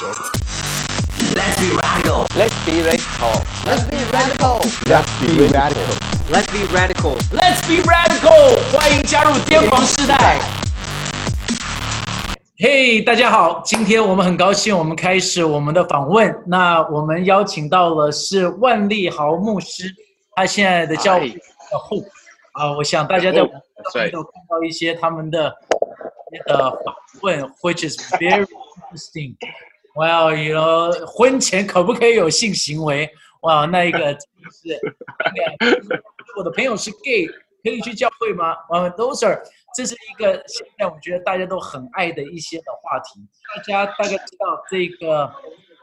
[0.00, 2.24] Let's be radical.
[2.36, 3.42] Let's be radical.
[3.66, 4.60] Let's be radical.
[4.86, 5.98] Let's be radical.
[6.30, 7.16] Let's be radical.
[7.32, 8.30] Let's be radical！
[8.72, 10.38] 欢迎加入癫狂时代。
[12.60, 16.32] 嘿，大家好，今天我们很高兴，我们开始我们的访问。
[16.46, 19.92] 那我们邀请到了是万利豪牧师，
[20.36, 21.40] 他现在的教会的
[21.76, 21.96] 后
[22.52, 23.50] 啊，我想大家在网
[23.92, 25.52] 上都看到一些他们的
[26.30, 29.34] 那个访问，which is very interesting。
[29.98, 33.10] Well, you know，婚前可不可以有性行为？
[33.42, 34.80] 哇，那一个 真的是，
[36.36, 37.26] 我的朋友是 gay，
[37.64, 38.52] 可以去教会吗？
[38.68, 39.42] 啊，those are，
[39.74, 43.26] 这是一个现在我觉得大家都很爱的一些的话题。
[43.56, 45.28] 大家大概知道这个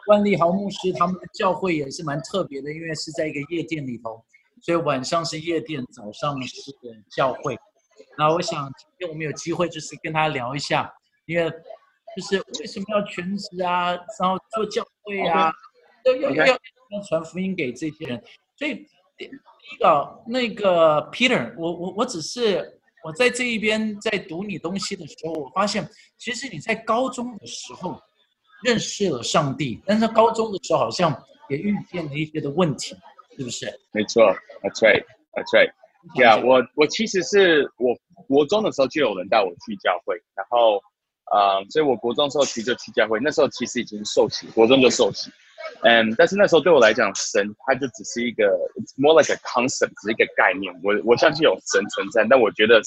[0.07, 4.23] 万利豪牧师他们的教会也是蛮特别的，因为是在一个夜店里头，
[4.61, 6.71] 所以晚上是夜店，早上是
[7.13, 7.59] 教会。
[8.17, 10.89] 那我想今天我们有机会就是跟他聊一下，
[11.25, 11.51] 因为。
[12.15, 13.91] 就是为什么要全职啊？
[14.19, 15.51] 然后做教会啊，
[16.05, 18.23] 要要要要传福音给这些人。
[18.57, 25.85] 所以第一个那个 Peter，我我我只是我在这一边在读你东西的时候，我发现
[26.17, 27.99] 其实你在高中的时候
[28.63, 31.11] 认识了上帝，但是高中的时候好像
[31.49, 32.95] 也遇见了一些的问题，
[33.37, 33.67] 是不是？
[33.91, 34.23] 没错
[34.61, 35.73] ，That's right，That's right。
[36.15, 37.93] Yeah，我我其实是我
[38.27, 40.81] 国中的时候就有人带我去教会，然后。
[41.31, 45.31] 啊、所以我国中的时候其实就去教会，那时候其实已经受洗，国中就受洗。
[45.81, 48.45] 嗯，但是那时候对我来讲，神他就只是一个
[48.77, 50.71] ，it's more like a concept，只是一个概念。
[50.83, 52.79] 我我相信有神存在，但我觉得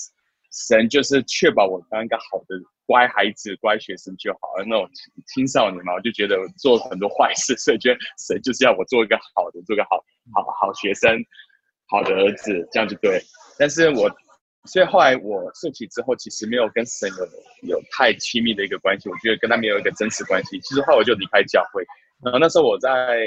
[0.53, 2.55] 神就是确保我当一个好的
[2.87, 4.65] 乖孩子、乖学生就好了。
[4.65, 4.89] 那种
[5.27, 9.99] 青少年嘛，我就觉得我做很多坏事，所以觉得神就是要我做一个好的，做个好
[10.33, 11.19] 好好学生、
[11.89, 13.21] 好的儿子，这样就对。
[13.59, 14.09] 但是我。
[14.69, 17.09] 所以后来我受洗之后，其实没有跟神
[17.63, 20.61] 有有太亲密的一个关系，我觉得跟他没有一个真实关系。
[20.61, 21.83] 其实后来我就离开教会，
[22.23, 23.27] 然后那时候我在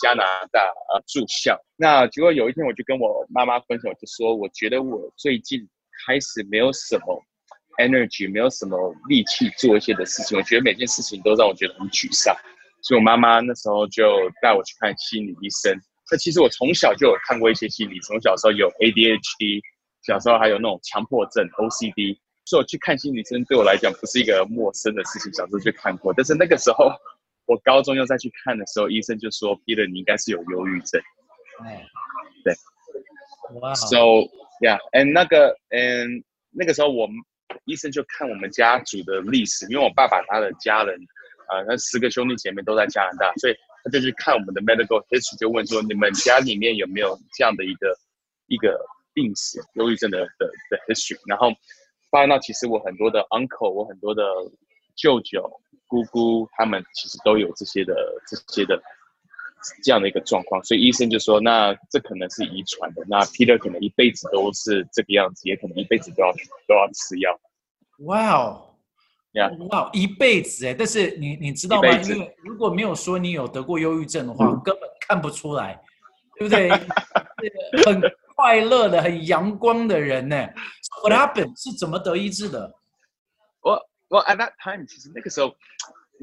[0.00, 1.60] 加拿大啊住校。
[1.76, 5.60] 那结果有一天我就跟我妈妈分享，我就说我觉得我最近
[6.06, 7.22] 开始没有什么
[7.78, 12.34] energy，没有什么力气做一些的事情，我觉得每件事情都让我觉得很沮丧。
[12.82, 14.02] 所以我妈妈那时候就
[14.40, 15.76] 带我去看心理医生。
[16.10, 19.60] 那其实我从小就有看过一些心理，从小时候有 ADHD。
[20.02, 25.32] 小时候还有那种强迫症 OCD，所以我去看心理医生对我来讲不是一个陌生的事情。
[25.32, 26.90] 小时候就看过，但是那个时候
[27.46, 31.00] 我高中又再去看的时候，医生就说：“Peter，你应该是有忧郁症。”
[32.42, 32.52] 对。
[33.60, 33.72] 哇。
[33.74, 34.26] So
[34.60, 37.16] yeah，and 那个，and 那个时候我们
[37.64, 40.98] 医生就看我们家族的历史，因为我爸爸他的家人
[41.46, 47.96] 啊，那、呃、十个兄弟姐妹都在加拿大，所以他就去看我们的 medical history，就问说：“你们家里面有没有这样的一个
[48.48, 48.84] 一个？”
[49.14, 51.50] 病史、忧郁症的的的 history，然后
[52.10, 54.22] 发现到其实我很多的 uncle，我很多的
[54.96, 55.42] 舅舅、
[55.86, 57.94] 姑姑，他们其实都有这些的
[58.26, 58.80] 这些的
[59.82, 66.32] 这样的一个状况，所以医生就说，那这可能是遗传的，那 Peter 可能一辈子都是这个样子，也可能一辈子都要
[66.66, 67.38] 都要吃药。
[68.00, 68.74] 哇哦，
[69.32, 71.88] 呀，哇，一辈子哎，但是你你知道吗？
[72.02, 75.80] 因为如果没有说你有得过忧郁症的话，嗯、根本看不出来，
[76.38, 76.70] 对不对？
[77.86, 78.02] 很。
[78.42, 80.36] 快乐的、很阳光的人呢
[81.04, 81.52] ？What happened？
[81.62, 82.74] 是怎么得医治的？
[83.62, 85.54] 我我 at that time，其实那个时候，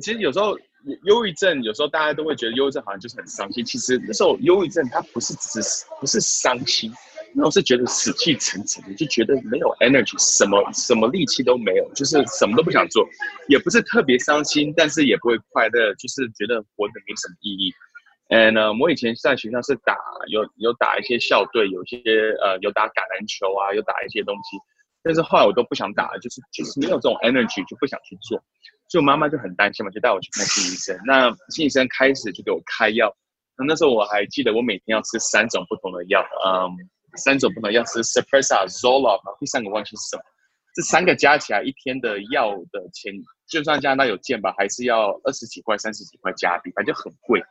[0.01, 0.57] 其实有时候
[1.05, 3.63] 忧郁症，有时候大家都会觉得忧郁症好像就是很伤心。
[3.63, 6.91] 其实那时候忧郁症它不是只是不是伤心，
[7.33, 13.07] 那我是觉得死气沉沉的，就觉得没有 energy，什么什么力气都没有，就是什么都不想做，
[13.47, 17.73] 也不是特别伤心，但是也不会快乐，就是觉得活得没什么意义。
[18.29, 19.97] 嗯，呢，我以前在学校是打
[20.27, 21.97] 有有打一些校队，有些
[22.43, 24.55] 呃有打橄榄球啊，有打一些东西，
[25.01, 28.37] 但是后来我都不想打了，就是就是没有这种 energy，就不想去做，
[28.87, 30.95] 所以我妈妈就很担心嘛，就带我去看心理医生。
[31.07, 33.11] 那心理医生开始就给我开药，
[33.57, 36.69] 那那时候我还记得我每天要吃三种不同的药，嗯，
[37.17, 40.21] 三种不同药是 Suppressa、Zoloft，第三个忘记是什么，
[40.75, 43.11] 这三个加起来一天的药的钱。
[43.49, 47.41] 就算加拿大有健保，还是要二十几块、三十几块加币，反正就很贵。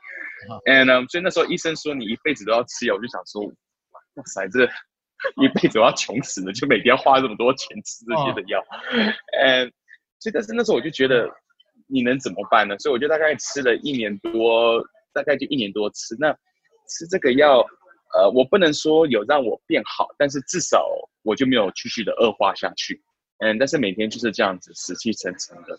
[0.67, 4.65] And、um, 所以那时候医生说你一辈子都要吃药，我就想说，哇塞，这
[5.43, 8.65] 一辈子我要穷死了，就每天要花这么多钱吃这些的药。
[9.43, 9.73] 嗯，
[10.21, 11.29] 所以但是那时候我就觉得，
[11.89, 12.79] 你能怎么办呢？
[12.79, 14.81] 所以我就大概吃了一年多，
[15.13, 16.15] 大概就一年多吃。
[16.21, 16.33] 那
[16.89, 17.59] 吃这个药，
[18.15, 20.87] 呃，我不能说有让我变好，但是至少
[21.25, 23.03] 我就没有继续的恶化下去。
[23.39, 25.79] 嗯，但是每天就是这样子死气沉沉的，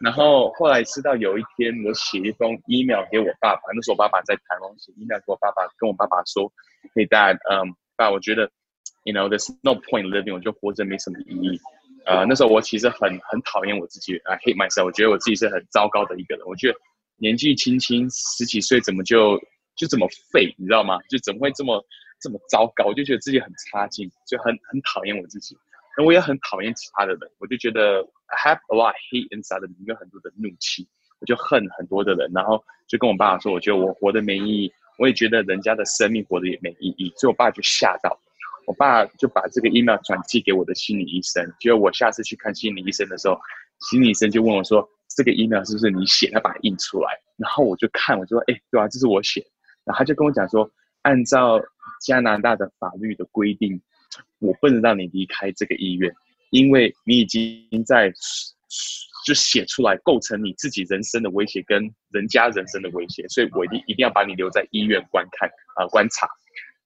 [0.00, 6.52] 然后后来直到有一天，我写一封 email 给我爸爸，那时候我爸爸在台湾，写 email 给我爸爸，跟我爸爸说
[6.94, 8.50] ，Hey Dad，嗯，爸，我觉得
[9.04, 11.60] ，you know，there's no point living，我就活着没什么意义。
[12.06, 16.78] 呃，那时候我其实很很讨厌我自己，I hate myself，我觉得我自己是很糟糕的一个人，我觉得
[17.18, 19.38] 年纪轻轻十几岁，怎么就
[19.76, 20.98] 就这么废，你知道吗？
[21.08, 21.84] 就怎么会这么
[22.20, 22.86] 这么糟糕？
[22.86, 25.56] 我就觉得自己很差劲，就很很讨厌我自己。
[25.96, 28.02] 那我也很讨厌其他的人，我就觉得
[28.44, 30.86] have a lot hate inside of me，有很多的怒气，
[31.20, 38.18] 我就恨很多的人，然后就跟我爸爸说，我觉得我活得没意义，我也觉得人家的生命活得也没意义，所以我爸就吓到，
[38.66, 43.38] 我爸就把这个 email 转寄给我的心理医生，结果我下次去看心理医生的时候，
[43.88, 46.28] 心理医生就问我说，这个 email 是不是你写？
[46.30, 47.08] 他把它印出来，
[47.38, 49.40] 然后我就看，我就说，哎，对啊，这是我写，
[49.84, 50.70] 然后他就跟我讲说，
[51.02, 51.58] 按照
[52.04, 53.80] 加拿大的法律的规定。
[54.38, 56.12] 我不能让你离开这个医院，
[56.50, 58.12] 因为你已经在
[59.24, 66.28] 就写出来构成你自己人生的威胁跟人家人生的威胁，所以我一定一定要把你留在医院观看啊、呃、观察。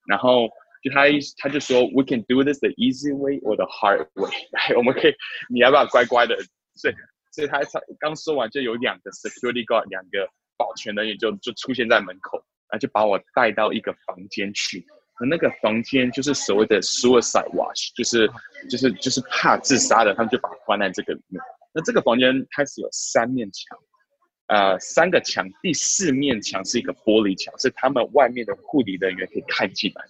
[0.06, 0.48] 然后
[0.82, 1.04] 就他
[1.36, 4.30] 他就说，We can do this the easy way or the hard way。
[4.76, 5.14] 我们可以，
[5.52, 6.34] 你要不要乖乖的？
[6.74, 6.94] 所以
[7.30, 10.26] 所以他才刚说完，就有两个 security guard，两个
[10.56, 12.38] 保全人员就就出现在门口，
[12.70, 14.86] 然后就把我带到一个房间去。
[15.26, 18.30] 那个房间就是所谓的 suicide watch，就是
[18.68, 21.42] 就是就是怕自杀的，他们就把它关在这个里面。
[21.72, 23.78] 那这个房间开始有三面墙，
[24.48, 30.04] 呃，三个墙，第四面墙是一个玻璃墙，是他们外面的护理人员可以看进来。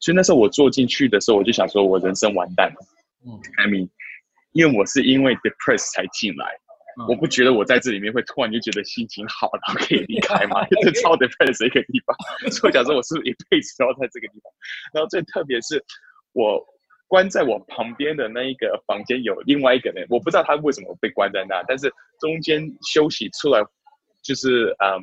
[0.00, 2.76] 所以那时候我坐进去的时候，我就想说，我人生完蛋了。
[3.26, 3.88] 嗯，I mean，
[4.52, 6.46] 因为我是因为 depressed 才进来。
[7.08, 10.64] 我不觉得我在这里面会突然就觉得心情好，然后可以离开嘛？
[10.82, 12.16] 这超 depressed 的一个地方，
[12.50, 14.50] 所以假设我是不是一辈子都要在这个地方？
[14.94, 15.84] 然后最特别是，
[16.32, 16.64] 我
[17.06, 23.62] 关在我旁边的那一个房间有另外一个人，我不知道他为什么被关在那，但是中间休息出来，
[24.22, 24.96] 就是嗯，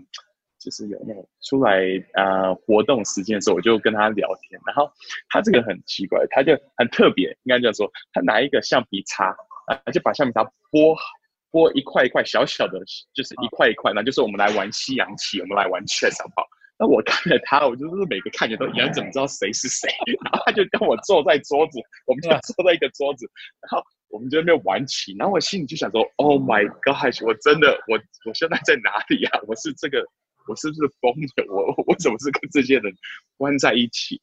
[0.60, 1.80] 就是有那种出来
[2.16, 4.92] 呃活动时间的时候，我就跟他聊天，然后
[5.30, 9.28] 他这个很奇怪，他就很特别，应该这样说，他拿一个橡皮擦
[9.68, 11.04] 啊，就把橡皮擦剥好。
[11.54, 12.80] 剥一块一块小小的，
[13.14, 16.48] 就是一块一块，那就是我们来玩西洋棋，我们来玩 chess 好不好？
[16.80, 19.88] 那我看着他，我就是每个看着都一样，怎么知道谁是谁？
[20.26, 21.78] 然后他就跟我坐在桌子，
[22.08, 23.30] 我们就坐在一个桌子，
[23.62, 25.16] 然后我们就在那边玩棋。
[25.16, 27.14] 然后我心里就想说：“Oh my God！
[27.22, 27.96] 我真的，我
[28.26, 29.30] 我现在在哪里呀？
[29.48, 30.04] 我是这个，
[30.48, 31.54] 我是不是疯了？
[31.54, 32.94] 我我怎么是跟这些人
[33.38, 34.20] 关在一起？”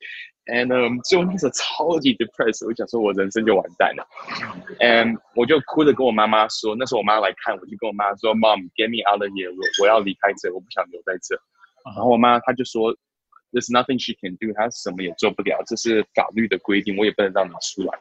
[0.50, 0.68] And
[1.08, 4.04] 就那时候超级 depressed，我想说我人生就完蛋了。
[4.80, 11.36] And 我就哭着跟我妈妈说，那时候我妈来看，我就跟我妈说，Mom，get me out of here，我我要离开这，我不想留在这。
[11.84, 12.92] 然后我妈她就说
[13.52, 18.00] ，There's nothing she can do，她什么也做不了，这是法律的规定，我也不能让你出来。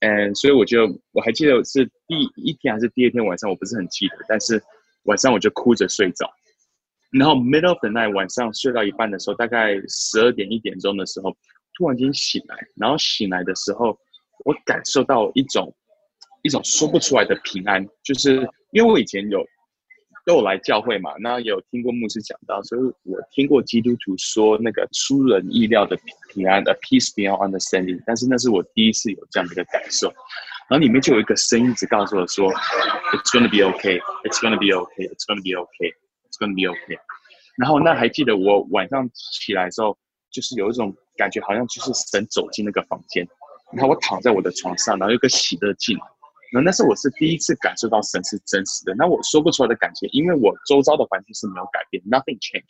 [0.00, 4.62] And 所以我就我还记得是第一天还是第二天晚上，我不是很记得，但是
[5.02, 6.32] 晚上我就哭着睡着。
[7.18, 11.36] 然后 middle of the night 晚上睡到一半的时候，大概十二点一点钟的时候。
[11.78, 13.98] 突然间醒来，然后醒来的时候，
[14.46, 15.70] 我感受到一种
[16.40, 19.44] 一种说不出来的平安，就是因为我以前有
[20.24, 25.94] 都有来教会嘛，那有听过牧师讲到，所以我听过基督徒说那个出人意料的
[26.32, 30.08] 平安，a peace beyond understanding，但是那是我第一次有这样的一个感受，
[30.70, 32.50] 然后里面就有一个声音一直告诉我说
[33.12, 35.92] ，It's gonna be okay, it's gonna be okay, it's gonna be okay,
[36.36, 36.98] it's gonna be okay。
[37.56, 39.96] 然后那还记得我晚上起来的时候，
[40.30, 40.94] 就是有一种。
[41.18, 43.26] 感觉好像就是神走进那个房间，
[43.72, 46.04] 然后我躺在我的床上，然后有个喜乐进来，
[46.52, 48.94] 然后那是我是第一次感受到神是真实的。
[48.98, 52.66] 那我说不出来的感觉，因为我周遭的环境是没有改变，nothing changed，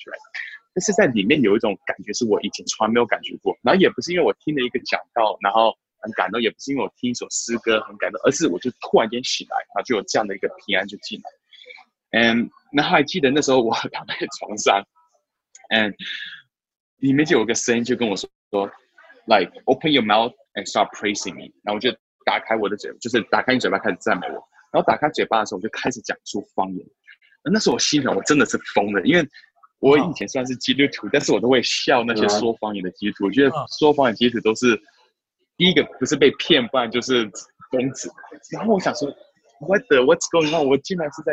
[0.73, 3.53] 但是在里面有一种感觉是我以前从来没有感觉过。
[3.63, 11.29] 然后也不是因为我听了一个讲道，然后很感动，也不是因为我听一首诗歌很感动，而是我就突然间醒来，然后就有这样的一个平安就进来。
[12.13, 14.85] 嗯，那还记得那时候我 躺在床上，
[15.71, 15.95] 嗯，
[16.99, 18.29] 里面就有个声音就跟我说。
[18.53, 18.71] 说
[19.27, 21.53] ，like open your mouth and start praising me。
[21.65, 21.91] 然后我就
[22.25, 24.35] 打开我的嘴，就是打开你嘴巴开始赞美我。
[24.71, 26.87] 然后打开嘴巴的时候，我就开始讲出方言。
[27.43, 29.29] 那时候我心想，我真的是疯了，因为
[29.81, 33.25] 我以前算是基督徒，但是我都会笑那些说方言的基督徒。
[33.25, 34.81] 我觉得说方言的基督徒都是
[35.57, 37.29] 第一个不是被骗，不然就是
[37.73, 38.09] 疯子。
[38.53, 39.09] 然后我想说
[39.67, 40.65] ，what the what's going on？
[40.69, 41.33] 我竟然是在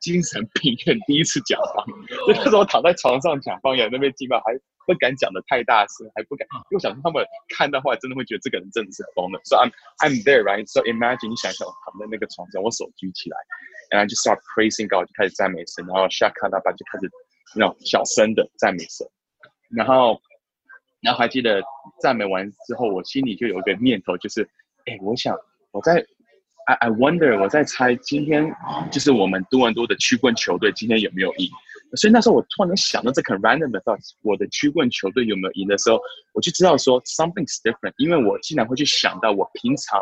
[0.00, 1.84] 精神病院第一次讲方。
[2.26, 4.58] 就 那时候躺在床上讲方言，那边基本还。
[4.86, 9.40] 不敢讲的太大声，还不敢，因为想他们看到话，真的会觉得这个人真的是疯了。
[9.42, 10.64] So I'm I'm there, right?
[10.68, 13.36] So imagine 你想想，我躺在那个床上，我手举起来
[13.90, 17.10] ，and I just start praising God，就开始赞美神，然后 Shakadaba 就开始
[17.56, 19.04] 那种小声的赞美神，
[19.74, 20.22] 然后，
[21.02, 21.60] 然后还记得
[22.00, 24.48] 赞美完之后，我心里就有一个念头，就是，
[24.86, 25.36] 哎，我想
[25.72, 26.06] 我在
[26.66, 28.54] ，I I wonder，我在猜今天
[28.92, 31.50] 就是我们多伦多的曲棍球队今天有没有赢。
[31.94, 35.98] 所以那时候我突然间想到这个 random 的 thoughts，我的曲棍球队有没有赢的时候，
[36.34, 40.00] 我就知道说 something's different，因为我竟然会去想到我平常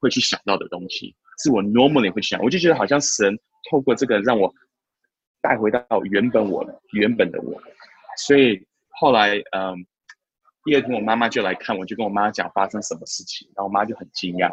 [0.00, 3.38] 会去想到的东西，是我 normally 会想，我就觉得好像神
[3.70, 4.52] 透过这个让我
[5.42, 7.60] 带回到原本我原本的我。
[8.16, 8.66] 所以
[8.98, 9.76] 后来，嗯，
[10.64, 14.50] 第二天我妈妈就来看我，就跟我妈讲发生什么事情，然后我妈就很惊讶，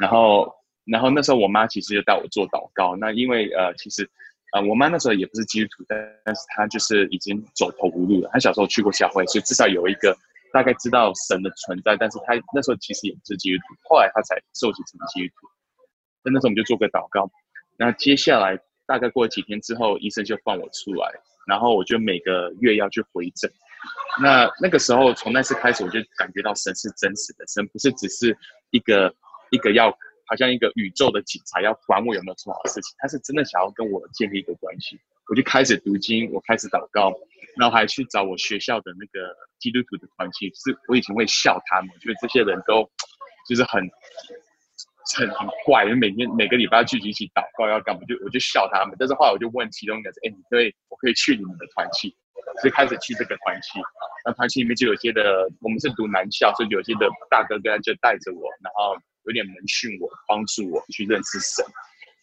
[0.00, 2.94] 然后，然后那时候我妈其实就带我做祷告。
[2.96, 4.08] 那因为呃，其实，
[4.52, 8.30] 呃，我妈那时候也不是基督徒，但但是她就是已经走投无路了。
[8.32, 10.16] 她小时候去过教会，所以至少有一个
[10.52, 15.48] 大概知道神的存在，但是她那时候其实也不是基督徒，后来她才受洗成基督徒。
[16.22, 17.30] 那那时候我们就做个祷告。
[17.76, 21.10] 那接下来大概过了几天之后，医生就放我出来，
[21.46, 23.50] 然后我就每个月要去回诊。
[24.22, 28.34] 那那个时候，从那次开始，我就感觉到神是真实的，神不是只是
[28.70, 29.14] 一个
[29.50, 29.90] 一个要
[30.34, 34.98] 好像一个宇宙的警察要管我有没有做好事情，他是真的想要跟我建立一个关系。
[35.28, 37.14] 我就开始读经，我开始祷告，
[37.56, 42.90] 然后还去找我学校的那个基督徒的团体，是我以前会笑他们，觉得这些人都
[43.48, 43.88] 就是很。
[45.14, 48.96] 很很怪，因为每天每个礼拜要聚集一起祷告要干嘛，就我就笑他们。
[48.98, 52.08] 但是后来我就问其中一个，哎，你可以，我可以去你们的团契，
[52.62, 53.78] 所以开始去这个团契。
[54.24, 61.64] 那团契里面就有些的，我们是读男校，所以有些的大哥哥就带着我，然后有点门训我，帮助我去认识神。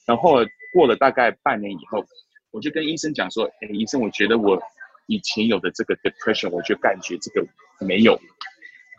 [0.05, 0.39] 然后
[0.73, 2.03] 过了大概半年以后，
[2.51, 4.61] 我就跟医生讲说，哎，医生，我觉得我
[5.07, 7.45] 以前有的这个 depression，我就感觉这个
[7.79, 8.19] 没有，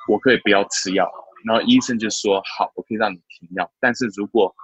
[0.09, 1.11] 我可以不要吃药。
[1.45, 4.55] 然后医生就说：“好，我可以让你停药，但是如果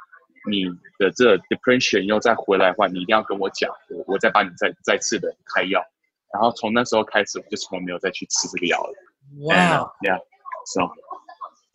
[0.49, 0.64] 你
[0.99, 5.85] 的这 depression 又再回来的话，你一定要跟我讲，我我再帮你再再次的开药。
[6.33, 8.95] 然后从那时候开始，我就从来没有再去吃这个药了。
[9.40, 9.54] 哇
[10.02, 10.83] Yeah，so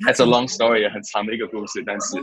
[0.06, 2.18] that's a long story，很长的一个故事，但是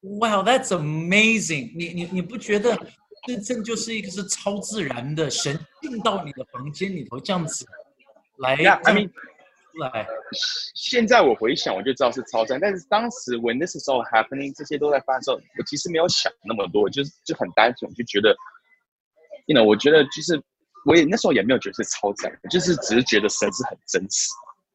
[0.00, 1.72] ，Wow，that's amazing！
[1.76, 2.76] 你你你不觉得
[3.26, 7.66] 这这就是一个是超自然的神进到你的房间里头这样子
[8.38, 9.10] 来 mean。
[9.78, 10.06] 来，
[10.74, 12.58] 现在我回想，我就知道是超赞。
[12.58, 18.34] 但是当时 when this is all happening，这些都在发生时候，我其实没有想那么多，就是就很单纯，就觉得
[19.44, 20.42] ，you know，我觉得就是
[20.86, 24.30] 我也那时候也没有觉得是超赞，就是只是觉得神是很真实，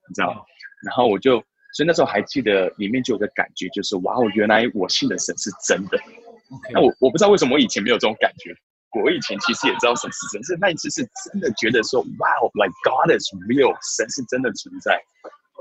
[0.08, 0.42] 你知道吗？
[0.86, 1.36] 然后我就，
[1.74, 6.00] 所以那时候还记得里面就有个感觉，就是哇哦，原来我信的神是真的。
[6.74, 8.54] 那我我不知道为什么我以前没有这种感觉。
[9.02, 12.28] 我以前其实也知道神是神，是那一次是真的觉得说，哇
[12.60, 15.00] ，like God is real，神是真的存在，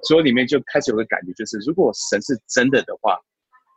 [0.02, 3.16] 所以里面就开始有个感觉，就是如果神是真的的话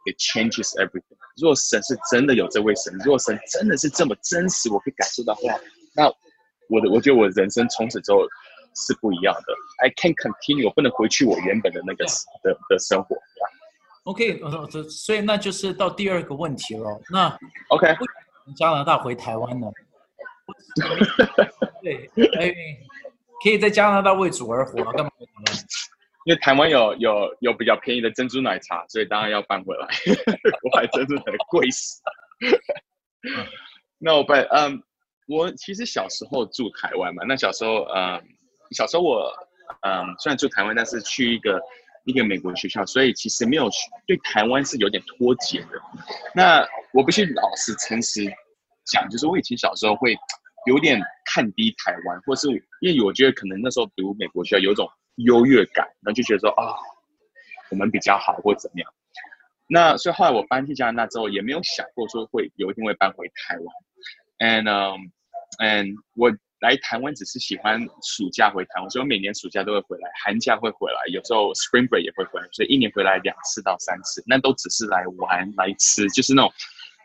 [0.10, 1.14] ，it changes everything。
[1.38, 5.42] 如果神是真的有这位神，如果神真的是这么真实，我可以感受到话，
[5.94, 6.08] 那
[6.70, 8.26] 我的我觉得我人生从此之后
[8.76, 9.54] 是不一样的。
[9.84, 12.06] I can't continue，我不能回去我原本的那个
[12.44, 13.16] 的的生活。
[14.04, 17.02] OK，呃，所以那就是到第二个问题了。
[17.10, 17.38] 那
[17.70, 17.96] OK。
[18.46, 19.68] 从加拿大回台湾呢？
[21.82, 22.54] 对，哎，
[23.42, 25.12] 可以在加拿大为主而活，干嘛？
[26.26, 29.88] 因为台湾有有有比较便宜的珍珠奶茶，所以当然要搬回来。
[30.62, 32.02] 国外珍珠奶茶贵死。
[33.98, 34.84] 那我搬，嗯，
[35.28, 37.24] 我其实小时候住台湾嘛。
[37.26, 38.22] 那小时候，嗯，
[38.74, 39.32] 小时候我，
[39.82, 41.62] 嗯，虽然住台湾，但是去一个
[42.06, 43.78] 一个美国学校，所以其实没有去
[44.08, 45.82] 对台湾是有点脱节的。
[46.34, 48.26] 那我必须老实诚实
[48.86, 50.16] 讲，就是我以前小时候会
[50.68, 52.48] 有点看低台湾，或是
[52.82, 56.74] 因为我觉得可能那时候读美国学校有一种优越感，然后就觉得说啊、
[57.70, 58.94] 我们比较好或怎么样。
[59.68, 63.66] 那所以后来我搬去加拿大之后，也没有想过说会有一天会搬回台湾。
[64.40, 65.12] And um
[65.60, 66.30] and 我
[66.64, 76.52] 来台湾只是喜欢暑假回台湾，所以我每年暑假都会回来，寒假会回来，有时候 Spring Break 也会回来，所以一年回来两次到三次，那都只是来玩来吃，就是那种。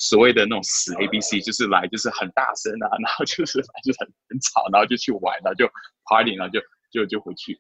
[0.01, 5.69] 所谓的那种死 A B C，就是来就是很大声啊，然后就是来就是很很吵，然后就去玩，然后就
[6.05, 6.61] party，然后就
[6.93, 7.59] 就就回去。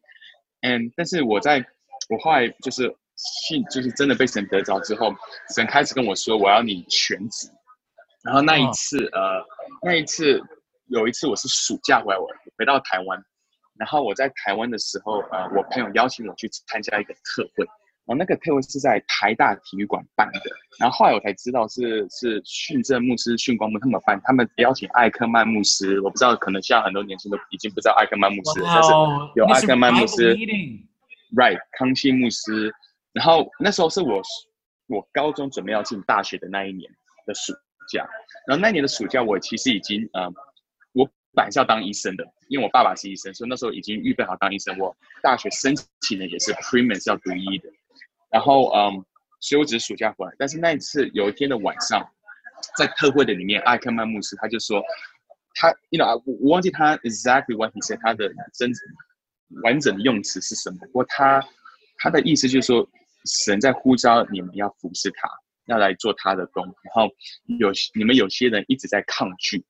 [0.60, 1.58] 嗯，但是我在
[2.08, 5.12] 我后来就是信，就是真的被神得着之后，
[5.52, 7.48] 神开始跟我说我要你全职。
[8.22, 9.44] 然后那一次，哦、呃，
[9.82, 10.40] 那一次
[10.88, 13.22] 有一次我是暑假回来，我回到台湾，
[13.78, 17.64] 然后我在台湾的时候，呃，我朋友邀请我去参加一个特会。
[18.06, 20.40] 然后、那个特会是在台大体育馆办的，
[20.78, 28.90] 然后后来我才知道是是训政牧师、训光牧他们办，他们邀请艾克曼牧师，我不知道，可能现在很多年轻人都已经不知道艾克曼牧师，但是
[29.34, 30.34] 有艾克曼牧师
[31.36, 32.74] ，right，康熙牧师，
[33.12, 34.22] 然后那时候是我
[34.86, 36.90] 我高中准备要进大学的那一年
[37.26, 37.52] 的暑
[37.92, 38.08] 假，
[38.46, 40.32] 然后那年的暑假我其实已经呃，我
[41.34, 47.68] 本来是要当医生的，因为我爸爸是医生，所以那时候已经预备好当医生，我大学申请的也是 pre-med 是要读医的。
[48.30, 49.04] 然后，嗯，
[49.40, 50.32] 所以我只是暑假回来。
[50.38, 52.06] 但是那一次有一天的晚上，
[52.76, 54.82] 在特会的里面，艾克曼牧师他就说，
[55.54, 58.70] 他，you know，我我忘记他 exactly what he said，他的真
[59.62, 60.76] 完整的用词是什么。
[60.80, 61.42] 不过他
[61.98, 62.86] 他的意思就是说，
[63.24, 65.28] 神在呼召你们要服侍他，
[65.66, 66.64] 要来做他的工。
[66.64, 67.08] 然后
[67.58, 69.64] 有你们有些人一直在抗拒，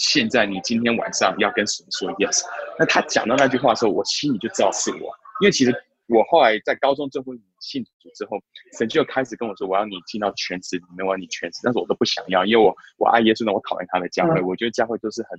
[0.00, 2.42] 现在你今天晚上要跟神说 yes。
[2.78, 5.74] 那他讲到那句话的时候，我心里就知道是我，因为其实
[6.08, 8.38] 我后来在高中最后信主之后，
[8.78, 15.38] 神就开始跟我说，我要你进到全职里面，我要你全职，但是我都不想要，因为我我爱耶稣呢，我讨厌他的教会，我觉得教会都是很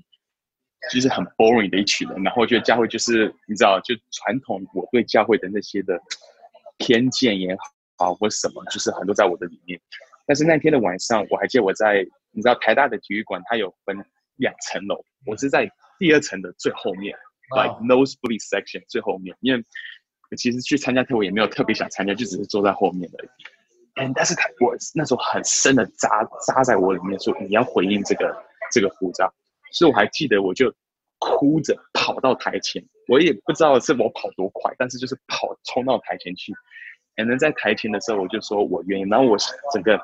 [0.91, 5.99] 就是很 boring 的一群人，然后我觉得教会就是你知道，就传统我对教会的那些的
[6.77, 7.57] 偏见也
[7.97, 9.81] 好或什么，就是很多在我的里面。
[10.27, 13.97] 但是那天的晚上，我还记得我在你知道台大的体育馆，它有分
[14.41, 15.69] 两层楼，我是在
[15.99, 17.15] 第二层的最后面
[17.55, 19.63] ，like nosebleed section 最后面，因为
[20.35, 23.29] 其实去参加特会也没有特别想参加，就只是坐在后面而已。
[24.01, 28.35] And，但是他我那时候很深的扎扎在我里面，说你要回应这个
[28.71, 29.31] 这个呼召，
[29.73, 30.73] 所以我还记得我就
[31.19, 36.51] 哭着跑到台前，我也不知道是我跑多快，但是就是跑冲到台前去。
[37.17, 39.03] 可能在台前的时候，我就说我愿意。
[39.03, 39.37] 然后我
[39.71, 39.99] 整个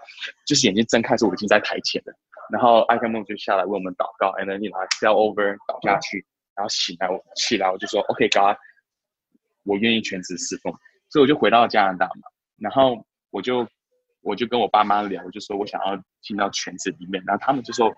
[0.45, 2.13] 就是眼睛睁开的时候，我已经在台前了。
[2.51, 6.25] 然后艾克梦就下来为我们祷告，and then 他 fell over 倒下去，
[6.55, 8.55] 然后醒来，我起来我就说 OK God，
[9.63, 10.73] 我愿意全职侍奉。
[11.09, 12.21] 所以我就回到加拿大嘛。
[12.57, 13.67] 然后我就
[14.21, 17.23] 我就跟我爸妈聊，我就说我想要进到全职里面。
[17.25, 17.93] 然后他们就说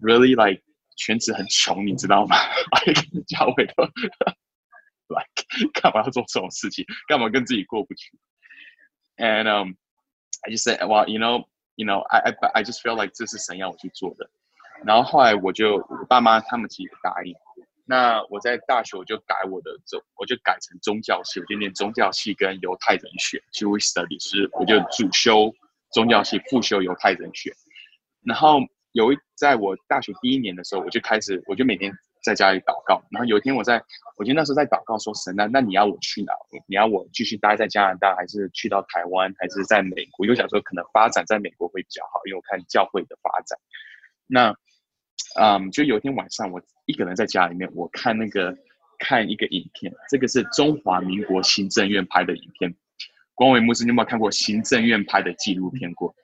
[0.00, 0.62] Really like
[0.96, 2.36] 全职很穷，你知道吗？
[3.28, 3.84] 教会都
[5.08, 6.84] like 干嘛要做这种事情？
[7.08, 8.18] 干嘛跟自己过不去
[9.16, 9.74] ？And um,
[10.42, 11.46] I just said, well, you know,
[11.80, 14.28] you know, I I I just feel like 这是神要我去做的。
[14.84, 17.34] 然后后来我就我爸妈他们其实也答应。
[17.86, 25.52] 那我在大学我就改我的宗，我就改成宗教系，我就念宗教系跟犹太人学 Jewish Studies，我就主修
[25.92, 27.52] 宗教系，副修犹太人学。
[28.22, 28.58] 然后
[28.92, 31.90] 有一在我大学第一年的时候，我就开始，我就每天。
[32.22, 33.82] 在家里祷告，然后有一天我在，
[34.16, 36.32] 我记得那时候在祷告说，神啊，那你要我去哪？
[36.66, 40.26] 你要我继续待在加拿大，还是去到台湾，还是在美国？
[40.26, 43.58] 又想说可能发展在美国会比较好，因为我看教会的发展。
[44.26, 44.54] 那，
[45.40, 48.56] 嗯，就有一天晚上，我一个人在家里面，我看那个
[48.98, 52.74] 看一个影片，这个是中华民国行政院拍的影片。
[53.34, 56.14] 光伟牧师，你有没有看过行政院拍的纪录片过？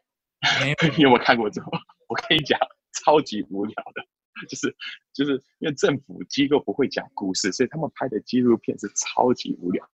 [0.60, 1.72] 没有， 因为我看过之后，
[2.08, 2.60] 我跟你讲，
[2.92, 4.04] 超级无聊的。
[4.48, 4.76] 就是
[5.12, 9.88] 就是因为政府机构不会讲故事，所以他们拍的纪录片是超级无聊。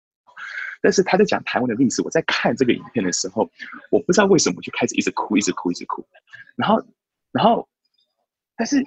[0.80, 3.48] 但是他在讲台湾的历史，我在看这个影片的时候，
[3.90, 6.04] 我不知道为什么就开始一直哭，一直哭，一直哭。
[6.56, 6.84] 然后，
[7.30, 7.68] 然后，
[8.56, 8.84] 但是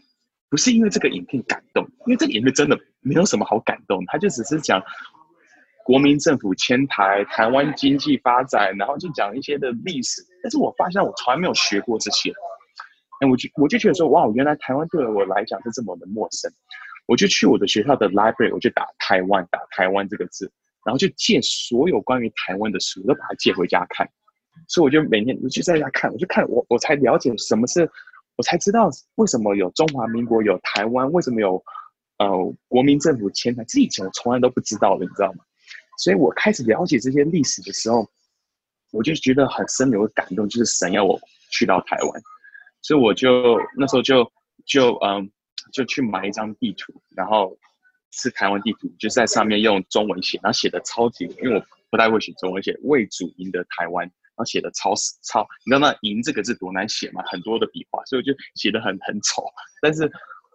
[0.50, 4.84] 不是因为这个影片感动，因为这个影片真的没有什么好感动，他就只是讲
[5.86, 10.22] 国民政府迁台、台湾经济发展，然后就讲一些的历史。
[10.44, 12.34] 但是我发现我从来没有学过这些。
[13.30, 16.52] 我就我就觉得说，哇，原来台湾对我来讲是这么的陌生。
[17.08, 20.52] 我就去我的学校的 library，我就打台湾，打台湾这个字，
[20.84, 24.10] 然后就借所有关于台湾的书，都把它借回家看。
[24.68, 27.88] 所以我就每天我就在家看，我就看我我才了解什么是，
[28.38, 31.64] 我才知道为什么有中华民国，有台湾，为什么有
[32.18, 32.28] 呃
[32.68, 35.44] 国民政府迁台，这以前我从来都不知道的，你知道吗？
[36.00, 38.10] 所以我开始了解这些历史的时候，
[38.92, 41.20] 我就觉得很深有感动，就是神要我
[41.52, 42.22] 去到台湾。
[42.86, 44.32] 所以我就那时候就
[44.64, 45.28] 就嗯
[45.74, 47.58] 就去买一张地图，然后
[48.12, 54.94] 是台湾地图，就在上面用中文写，然后写的超级，因为我不太会写中文，写为主赢得台湾，然后写的超
[55.24, 57.24] 超，你知道那“赢”这个字多难写吗？
[57.26, 59.44] 很多的笔画，所以我就写的很很丑。
[59.82, 60.08] 但是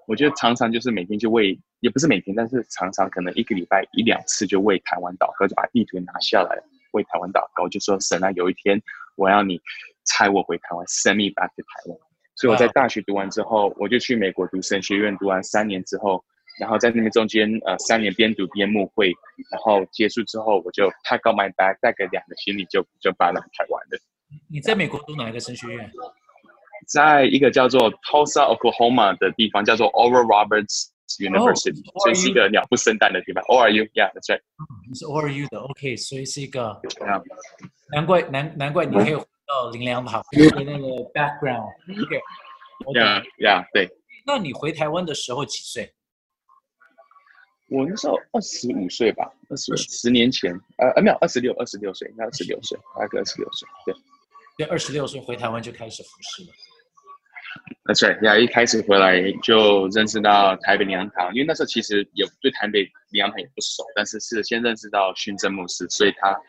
[0.07, 6.57] 我觉得常常就是每天就为，也不是每天，但是常常可能一个礼拜一两次就为台湾祷告，就把地图拿下来
[6.93, 8.81] 为台湾祷告，就说神啊，有一天
[9.17, 9.61] 我要你
[10.05, 11.99] 猜我回台湾，send me back to 台湾。
[12.41, 16.25] 所以我在大学读完之后，我就去美国读神学院，读完三年之后，
[16.59, 19.13] 然后在那边中间呃三年边读边牧会，
[19.51, 24.01] 然后结束之后我就 pack up my bag，带个两个行李就就搬来台湾了。
[24.51, 25.91] 你在美国读哪一个神学院？
[26.89, 30.87] 在一个叫做 Tulsa Oklahoma 的地方，叫做 Oral Roberts
[31.19, 33.45] University，、oh, 所以是一个鸟不生蛋的地方。
[33.45, 34.41] ORU，Yeah，that's right。
[34.89, 36.81] 你是 ORU 的，OK，所以是一个。
[37.01, 37.23] Yeah.
[37.93, 39.15] 难怪难难怪你可以。
[39.51, 43.91] 哦，灵粮堂的那个 background，OK，Yeah Yeah，对。
[44.25, 45.93] 那你回台湾的时候几岁？
[47.69, 53.95] 我那时候二十五岁吧，二十十年前，呃呃没有，二十六，二十六岁，应该二十六岁，大概二十六岁，对。
[54.59, 56.51] 对，二十六岁回台湾就开始服侍了。
[57.87, 66.41] That's right，呀，一开始回来就认识到台北灵粮堂，因为那时候其实也对台北灵粮堂也不熟，但是是先认识到训正牧师，所以他。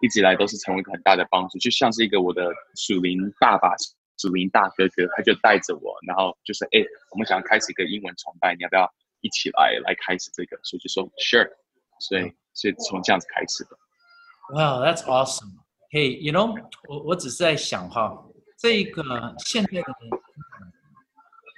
[0.00, 3.74] 一直以来都是成为一个很大的帮助，就像是一个我的属灵爸爸、
[4.18, 11.48] 属灵大哥哥，他就带着我，然后就是：“哎，我们想要开始一个英文崇拜，你要不要一起来来开始这个？”所以就说：“Sure。”
[12.00, 13.70] 所以，所以从这样子开始的。
[14.54, 15.52] Wow, that's awesome.
[15.92, 16.58] Hey, you know，
[16.88, 18.24] 我我只是在想哈，
[18.58, 20.10] 这个现在的人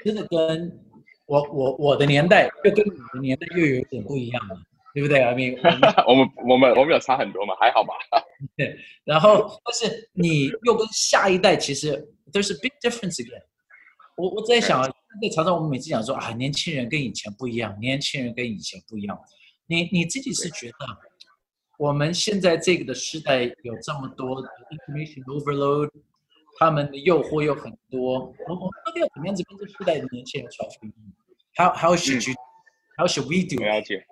[0.05, 0.85] 真的跟
[1.26, 4.61] 我我我的年代又跟你的年代又有点不一样了，
[4.94, 5.57] 对不对？I mean，
[6.07, 7.94] 我们 我们我们有差很多嘛，还好吧？
[8.57, 8.76] 对。
[9.05, 11.96] 然后，但是你又跟下一代其实
[12.33, 13.42] there's a big difference again。
[14.16, 14.87] 我我在想啊，
[15.22, 19.18] 在常常我们每次讲说啊，年轻人跟以前不一样，年轻人跟以前不一样。
[19.66, 20.76] 你你自己是觉得
[21.78, 25.90] 我们现在这个的时代有这么多 information overload，
[26.59, 30.92] 他们的诱惑又很多，我们到底要怎么样子跟这时代的年轻人传福音
[31.57, 32.37] ？How how should you?、嗯、
[32.98, 33.64] How should we do?
[33.64, 34.07] 了解。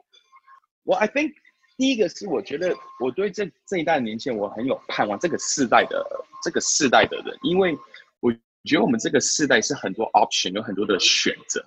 [0.85, 1.33] 我、I think
[1.77, 6.05] 第一个是我觉得我对这这一代年轻人我很有盼望，这个世代的
[6.43, 7.77] 这个世代的人，因为
[8.21, 8.33] 我
[8.64, 11.64] 觉得我们这个世代是很多 option，有很多的选择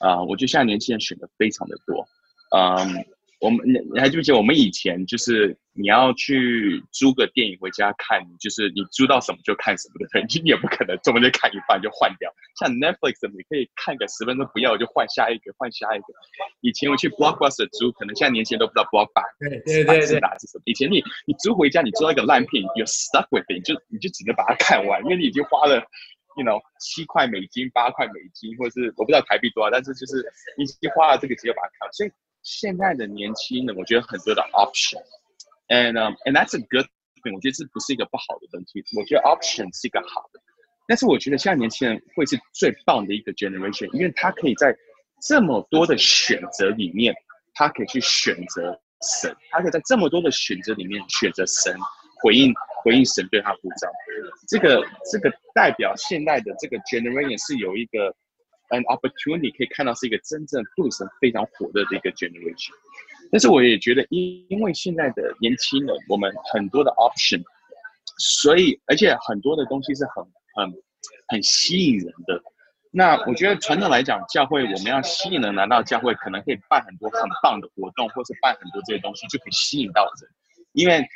[0.00, 2.06] 啊、我觉得现在年轻人选的非常的多，
[2.56, 3.04] 嗯。
[3.40, 12.28] 我们你你还记不记得我们以前就是你要去租个电影回家看，就是你租到什么就看什么的，对， 你也不可能中间看一半就换掉。
[12.58, 16.06] 像 Netflix 你可以看个十分钟不要就换下一个，换下一个。
[16.62, 20.62] 以前我去 Blockbuster 租，可能现在年轻人都不知道 Blockbuster 对对对是哪是什么。
[20.66, 25.78] 以前你你租回家，你租到一个烂片，you stuck with it，你就你就只能把它看完，因为你已经花了
[26.34, 30.26] ，you know 七块美金、八块美金，或者是我不知道台币多少，但是就是
[30.58, 32.10] 你已经花了这个钱把它看完，所以。
[32.42, 36.86] 现在的年轻人，我觉得很多的 option，and um, and that's a good
[37.22, 37.34] thing。
[37.34, 40.40] 我觉得这不是一个不好的问题，我觉得 option 是一个好的。
[40.86, 44.74] 但是我觉得现在年轻人会是最棒的一个 generation，因为他可以在
[45.20, 47.14] 这么多的选择里面，
[47.54, 48.80] 他可以去选择
[49.20, 51.76] 神，他可以在这么多的选择里面选择神，
[52.22, 53.88] 回应回应神对他呼召。
[54.48, 58.14] 这个这个代表现在的这个 generation 是有一个。
[58.70, 62.70] An opportunity 可以看到是一个真正对神非常火热的一个 generation，
[63.32, 67.42] 但是我也觉得因因为现在的年轻人，我们很多的 option，
[68.18, 70.22] 所以而且很多的东西是很
[70.54, 70.82] 很
[71.28, 72.40] 很吸引人的。
[72.90, 80.30] 那我觉得传统来讲，教会我们要吸引人来到教会，可能可以办很多很棒的活动，或是办很多这些东西，就可以吸引到人。
[80.72, 81.06] 因为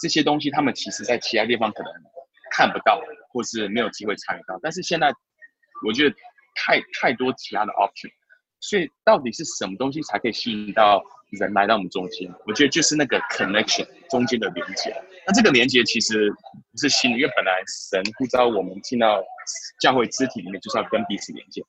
[0.00, 1.92] 这些东西他们其实在其他地方可能
[2.52, 4.58] 看不到，或是没有机会参与到。
[4.62, 5.12] 但是现在
[5.86, 6.16] 我觉得。
[6.54, 8.10] 太太多其他的 option，
[8.60, 12.30] 所以到底是什么东西才可以吸引到人来到我们中间？
[12.46, 14.94] 我觉得就是那个 connection 中间的连接。
[15.26, 19.22] 那这个连接其实不是新的，因为本来神不知道我们进到
[19.80, 21.62] 教会肢体里面，就是要跟彼此连接。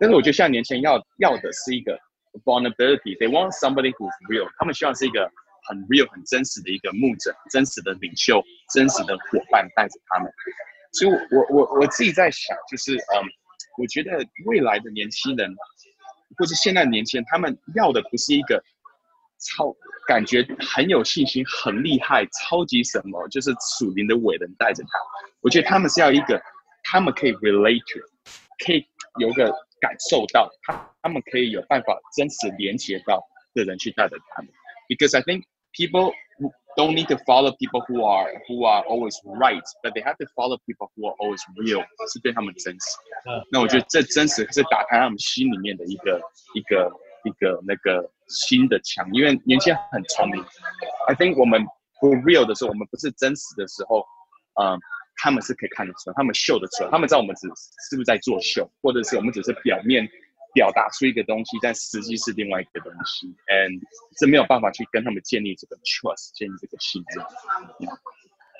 [0.00, 1.96] 但是我觉得现在年轻人要要的是一个
[2.44, 5.30] vulnerability，they want somebody who's real，他们希望是一个
[5.68, 8.42] 很 real、很真实的一个牧者、真实的领袖、
[8.72, 10.32] 真实的伙伴带着他们。
[10.92, 13.30] 所以，我我我自己在想，就是嗯。
[13.78, 14.10] 我觉得
[14.46, 15.54] 未来的年轻人，
[16.36, 18.62] 或是现在年轻人，他们要的不是一个
[19.40, 19.74] 超
[20.06, 24.90] 感觉很有信心、很厉害、超级什么，就是属灵的伟人带着他。
[25.40, 26.40] 我觉得他们是要一个，
[26.84, 28.00] 他们可以 relate to，
[28.64, 28.86] 可以
[29.18, 29.46] 有个
[29.80, 33.22] 感受到，他他们可以有办法真实连接到
[33.54, 34.50] 的人去带着他们。
[34.88, 36.14] Because I think people
[36.76, 40.26] don't need to follow people who are who are always right, but they have to
[40.34, 41.82] follow people who are always real，
[42.12, 42.86] 是对他们真实。
[43.26, 46.20] 嗯，那我觉得这真实是打开他们心里面的一个
[46.54, 46.90] 一个
[47.24, 50.44] 一个那个新的墙，因为年轻人很聪明。
[51.06, 51.64] I think 我们
[52.00, 54.04] 不 real 的时候，我们不是真实的时候，
[54.60, 54.78] 嗯，
[55.16, 57.46] 他们是可以看得出来，他们秀得出来，他们知道我们只
[57.88, 60.08] 是不是在作秀，或者是我们只是表面。
[60.54, 63.80] 表达出一个东西，但实际是另外一个东西，and
[64.18, 67.26] 是没有办法去跟他们建立这个 trust，建立这个信任。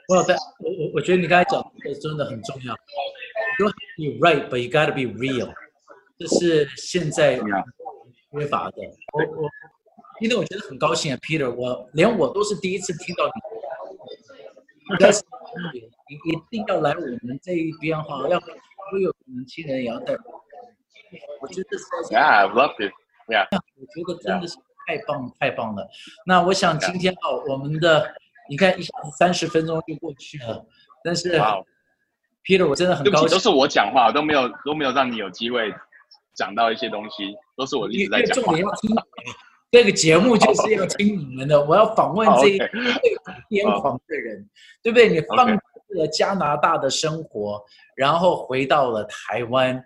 [0.09, 0.23] 我我
[0.59, 2.75] 我我觉得你刚才讲的真的很重要。
[3.59, 5.55] You you right, but you gotta be real。
[6.19, 8.77] 这是现在缺乏的。
[9.13, 9.51] 我我
[10.21, 13.33] 今天我觉得很高兴啊，Peter，我连我都是第一次听到你。
[14.99, 15.23] 但是
[15.73, 20.15] 你一定要来我们这一边哈，要所有年轻人也要带。
[21.45, 22.91] 我觉得是，Yeah, I love it.
[23.29, 23.47] Yeah.
[23.53, 25.87] 我觉得真的是太棒太棒了。
[26.27, 28.15] 那我想今天啊，我们的
[28.49, 30.65] 你看一下子三十分钟就过去了，
[31.03, 31.39] 但是
[32.45, 35.71] Peter 我真的很高兴，都是我讲话，都没有都没有让你有机会
[36.35, 38.53] 讲到一些东西，都是我一直在讲话。
[38.53, 38.97] 重点要听，
[39.71, 44.49] 这个节目就是要听你们的，我要访问这一个疯狂的人，
[44.83, 45.11] 对不对？
[45.11, 45.61] 你放弃
[45.99, 47.63] 了加拿大的生活，
[47.95, 49.85] 然后回到了台湾。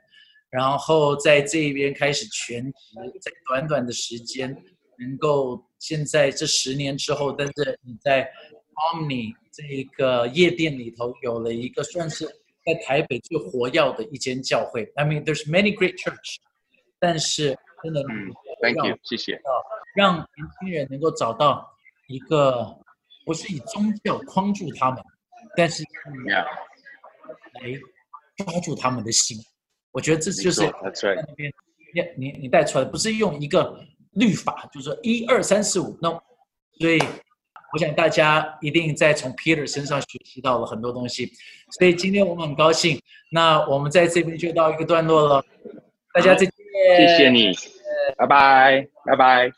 [0.51, 4.51] 然后在这边开始全职，在短短的时间，
[4.99, 8.31] 能够现在这十年之后，但是你在
[8.95, 12.25] Omni 这个夜店里头有了一个算是
[12.65, 14.85] 在台北最活跃的一间教会。
[14.97, 16.37] I mean, there's many great church，
[16.99, 18.33] 但是真的，嗯
[18.63, 19.41] ，Thank you，谢谢。
[19.95, 20.29] 让年
[20.61, 21.69] 轻人能够找到
[22.07, 22.75] 一个
[23.27, 25.03] 不是以宗教框住他们，
[25.57, 25.83] 但是
[27.55, 27.73] 来
[28.37, 29.37] 抓住他们的心。
[29.99, 31.53] 我觉得这就是那边
[31.93, 33.77] 你你你带出来，不是用一个
[34.13, 36.21] 律法，就是说一二三四五，no。
[36.79, 37.01] 所以
[37.73, 41.33] 我想大家一定在从 Peter 身上学习到了很多东西。
[41.77, 45.45] 所以今天我们很高兴，那我们在这边就到一个段落了，
[46.15, 46.53] 大家再见，
[46.97, 47.53] 谢谢你，
[48.17, 49.51] 拜拜，拜拜。